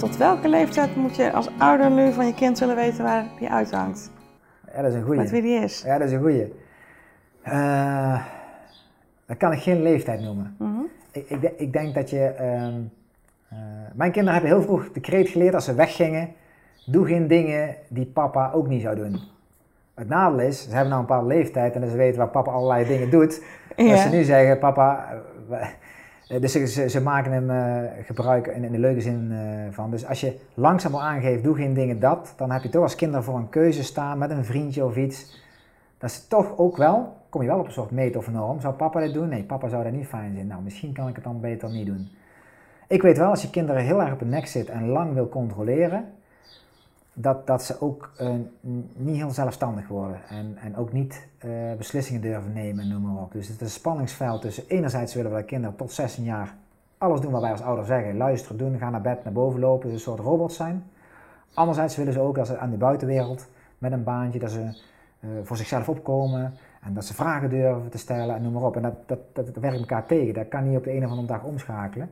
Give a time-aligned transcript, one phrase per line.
[0.00, 3.50] tot welke leeftijd moet je als ouder nu van je kind willen weten waar die
[3.50, 4.10] uithangt?
[4.74, 5.20] Ja, dat is een goeie.
[5.20, 5.82] Met wie die is?
[5.82, 6.52] Ja, dat is een goeie.
[7.46, 8.22] Uh,
[9.26, 10.56] dat kan ik geen leeftijd noemen.
[10.58, 10.80] Mhm.
[11.12, 12.24] ik, ik, ik, denk dat je...
[12.24, 12.74] ehm,
[13.52, 13.58] uh,
[13.94, 16.28] mijn kinderen hebben heel vroeg de kreet geleerd als ze weggingen.
[16.86, 19.20] Doe geen dingen die papa ook niet zou doen.
[19.94, 22.86] Het nadeel is, ze hebben nou een bepaalde leeftijd en ze weten waar papa allerlei
[22.86, 23.42] dingen doet.
[23.76, 23.90] Ja.
[23.90, 25.08] Als ze nu zeggen, papa...
[26.30, 29.38] eh, Dus ze, ze, maken hem uh, gebruik in, in, de leuke zin uh,
[29.70, 29.90] van.
[29.90, 32.94] Dus als je langzaam al aangeeft, doe geen dingen dat, dan heb je toch als
[32.94, 35.38] kinderen voor een keuze staan met een vriendje of iets.
[35.98, 38.60] Dat is toch ook wel, kom je wel op een soort meet of norm.
[38.60, 39.28] Zou papa dit doen?
[39.28, 40.46] Nee, papa zou dat niet fijn vinden.
[40.46, 42.08] Nou, misschien kan ik het dan beter niet doen.
[42.88, 45.28] Ik weet wel, als je kinderen heel erg op hun nek zit en lang wil
[45.28, 46.04] controleren,
[47.20, 48.34] dat, dat ze ook uh,
[48.96, 53.32] niet heel zelfstandig worden en, en ook niet uh, beslissingen durven nemen, noem maar op.
[53.32, 56.54] Dus het is een spanningsveld tussen enerzijds willen we kinderen tot 16 jaar
[57.00, 59.86] alles doen wat wij als ouders zeggen, luisteren, doen, gaan naar bed, naar boven lopen,
[59.86, 60.84] dus een soort robots zijn.
[61.54, 65.30] Anderzijds willen ze ook als ze aan de buitenwereld met een baantje, dat ze uh,
[65.42, 68.76] voor zichzelf opkomen en dat ze vragen durven te stellen en noem maar op.
[68.76, 71.10] En dat, dat, dat, dat werkt elkaar tegen, dat kan niet op de een of
[71.10, 72.10] andere dag omschakelen.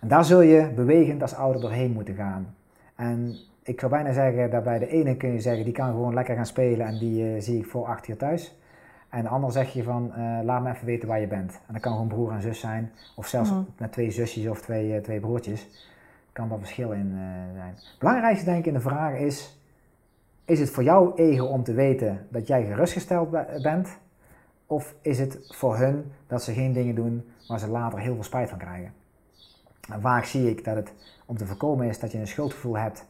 [0.00, 2.54] En daar zul je bewegend als ouder doorheen moeten gaan.
[2.94, 6.14] En ik zou bijna zeggen dat bij de ene kun je zeggen, die kan gewoon
[6.14, 8.56] lekker gaan spelen en die uh, zie ik voor acht uur thuis.
[9.08, 11.60] En de ander zeg je van, uh, laat me even weten waar je bent.
[11.66, 13.66] En dat kan gewoon broer en zus zijn, of zelfs mm.
[13.76, 15.88] met twee zusjes of twee, uh, twee broertjes.
[16.32, 17.12] Kan daar verschil in
[17.54, 17.74] zijn.
[17.74, 19.60] Het belangrijkste denk ik in de vraag is,
[20.44, 23.30] is het voor jouw ego om te weten dat jij gerustgesteld
[23.62, 23.98] bent?
[24.66, 28.22] Of is het voor hun dat ze geen dingen doen waar ze later heel veel
[28.22, 28.92] spijt van krijgen?
[29.90, 30.92] En vaak zie ik dat het
[31.26, 33.04] om te voorkomen is dat je een schuldgevoel hebt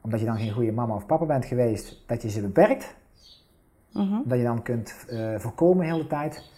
[0.00, 2.94] omdat je dan geen goede mama of papa bent geweest, dat je ze beperkt.
[3.92, 4.22] Mm -hmm.
[4.24, 6.50] Dat je dan kunt uh, voorkomen heel de tijd.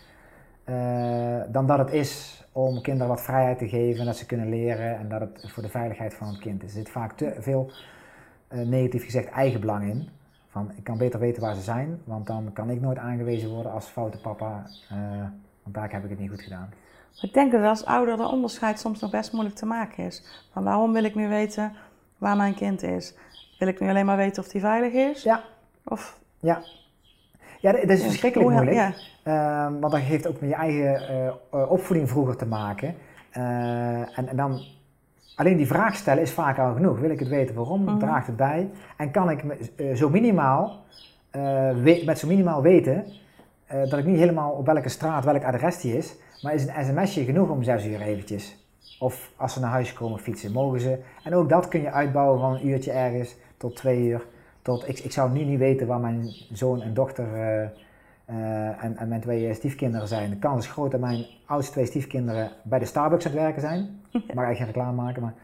[0.65, 4.99] Uh, dan dat het is om kinderen wat vrijheid te geven, dat ze kunnen leren
[4.99, 6.69] en dat het voor de veiligheid van het kind is.
[6.69, 7.71] Er zit vaak te veel,
[8.53, 10.09] uh, negatief gezegd, eigenbelang in.
[10.49, 13.73] Van ik kan beter weten waar ze zijn, want dan kan ik nooit aangewezen worden
[13.73, 14.67] als foute papa,
[15.63, 16.69] want daar heb ik het niet goed gedaan.
[17.21, 20.47] Ik denk dat als ouder de onderscheid soms nog best moeilijk te maken is.
[20.53, 21.73] Van waarom wil ik nu weten
[22.19, 23.15] waar mijn kind is?
[23.63, 25.23] Wil ik nu alleen maar weten of die veilig is?
[25.23, 25.43] Ja.
[25.85, 26.19] Of...
[26.41, 26.63] Ja.
[27.61, 28.77] Ja, dat is verschrikkelijk moeilijk.
[28.77, 28.93] ja.
[29.23, 31.35] Ehm, want dat heeft ook met je eigen eh, eh,
[31.71, 32.95] opvoeding vroeger te maken.
[33.31, 34.61] Eh, en, en dan
[35.37, 36.99] alleen die vraag stellen is vaak al genoeg.
[36.99, 37.83] Wil ik het weten waarom?
[37.85, 37.99] Mhm.
[37.99, 38.71] Draagt het bij?
[38.97, 40.81] En kan ik me, zo minimaal,
[41.31, 43.05] we- met zo minimaal weten
[43.69, 46.17] dat ik niet helemaal op welke straat, welk adres die is.
[46.43, 48.57] Maar is een sms'je genoeg om zes uur eventjes?
[49.01, 50.99] Of als ze naar huis komen fietsen, mogen ze.
[51.25, 54.27] En ook dat kun je uitbouwen van een uurtje ergens tot twee uur.
[54.63, 57.63] Tot, ik, ik zou nu niet weten waar mijn zoon en dochter eh,
[58.25, 60.31] eh, en, en mijn twee stiefkinderen zijn.
[60.31, 63.61] De kans is groot dat mijn oudste twee stiefkinderen bij de Starbucks aan het werken
[63.61, 63.81] zijn.
[64.29, 65.35] Ik mag eigenlijk geen reclame maken, maar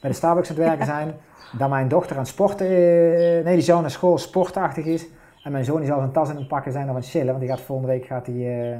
[0.00, 1.14] bij de Starbucks aan het werken zijn.
[1.58, 5.06] Dat mijn dochter aan het sporten, eh, nee die zoon naar school sportachtig is.
[5.44, 7.26] En mijn zoon die zal zijn tas in het pakken zijn of aan het chillen,
[7.26, 8.78] want die gaat volgende week gaat hij, eh,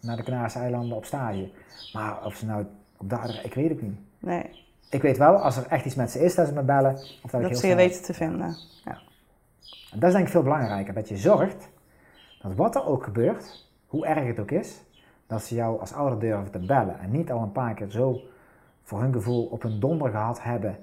[0.00, 1.50] naar de Canarische eilanden op stage.
[1.92, 3.98] Maar of ze nou op adres, ik weet het niet.
[4.18, 6.94] Nee, Ik weet wel, als er echt iets met ze is, dat ze me bellen.
[7.22, 8.56] Of dat, ik heel dat ze je weten te vinden.
[9.92, 10.94] En dat is denk ik veel belangrijker.
[10.94, 11.68] Dat je zorgt
[12.42, 14.82] dat wat er ook gebeurt, hoe erg het ook is,
[15.26, 17.00] dat ze jou als ouder durven te bellen.
[17.00, 18.20] En niet al een paar keer zo
[18.82, 20.78] voor hun gevoel op hun donder gehad hebben.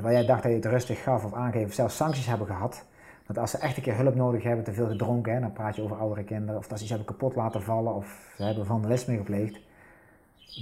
[0.00, 2.84] waar jij dacht dat je het rustig gaf of aangeeft, of zelfs sancties hebben gehad.
[3.26, 5.76] Dat als ze echt een keer hulp nodig hebben, te veel gedronken, hè, dan praat
[5.76, 6.56] je over oudere kinderen.
[6.56, 9.60] Of dat ze iets hebben kapot laten vallen of ze hebben vandalisme gepleegd.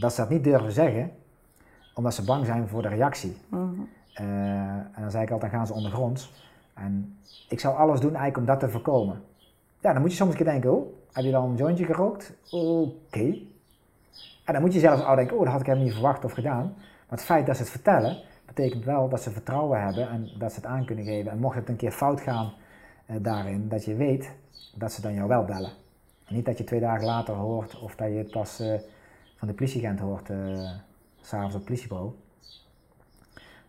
[0.01, 1.11] Dat ze dat niet durven zeggen,
[1.95, 3.37] omdat ze bang zijn voor de reactie.
[3.49, 3.63] Mhm.
[4.15, 6.33] Eh, en dan zei ik altijd, dan gaan ze ondergronds.
[6.75, 7.19] En
[7.49, 9.23] ik zou alles doen eigenlijk om dat te voorkomen.
[9.81, 12.33] Ja, dan moet je soms een keer denken, oh, heb je dan een jointje gerookt?
[12.51, 13.39] Oké.
[14.45, 16.33] En dan moet je zelfs al denken, oh, dat had ik helemaal niet verwacht of
[16.33, 16.75] gedaan.
[17.09, 18.17] Maar het feit dat ze het vertellen,
[18.47, 21.31] betekent wel dat ze vertrouwen hebben en dat ze het aan kunnen geven.
[21.31, 22.53] En mocht het een keer fout gaan
[23.07, 24.31] eh, daarin, dat je weet
[24.75, 25.73] dat ze dan jou wel bellen.
[26.25, 28.75] En niet dat je twee dagen later hoort of dat je het pas eh,
[29.37, 30.71] van de politieagent hoort, eh,
[31.27, 32.13] s'avonds op het politiebureau.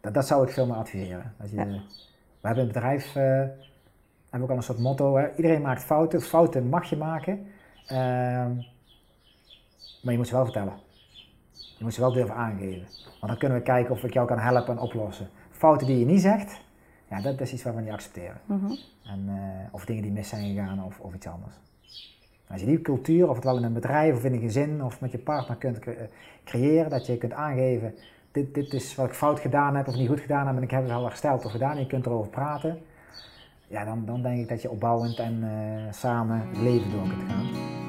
[0.02, 1.34] Dat, dat zou ik veel meer adviseren.
[1.38, 1.82] Dat je, Ja.
[2.42, 5.18] We hebben het bedrijf eh, hebben ook al een soort motto.
[5.18, 5.36] Hè?
[5.36, 6.22] Iedereen maakt fouten.
[6.22, 7.48] Fouten mag je maken.
[7.88, 8.56] Ehm,
[10.02, 10.74] maar je moet ze wel vertellen.
[11.52, 12.88] Je moet ze wel durven aangeven.
[13.04, 15.30] Want dan kunnen we kijken of ik jou kan helpen en oplossen.
[15.52, 16.62] Fouten die je niet zegt,
[17.10, 18.42] ja, dat is iets wat we niet accepteren.
[18.46, 18.72] Mhm.
[19.04, 21.56] En, eh, of dingen die mis zijn gegaan of, of iets anders.
[22.48, 25.02] Als je die cultuur, of het wel in een bedrijf of in een gezin of
[25.02, 25.94] met je partner kunt eh,
[26.44, 27.94] creëren, dat je kunt aangeven,
[28.32, 30.72] dit, dit is wat ik fout gedaan heb of niet goed gedaan heb en ik
[30.72, 32.78] heb het al hersteld of gedaan je kunt erover praten.
[33.68, 37.32] Ja, dan, dan denk ik dat je opbouwend en eh, samen het leven door kunt
[37.32, 37.85] gaan.